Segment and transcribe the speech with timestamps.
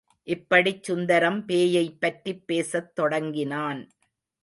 [0.27, 3.81] இப்படிச் சுந்தரம் பேயை பற்றிப் பேசத் தொடங்கினான்.